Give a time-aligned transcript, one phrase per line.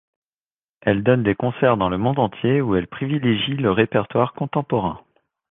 [0.81, 4.99] Elle donne des concerts dans le monde entier où elle privilégie le répertoire contemporain.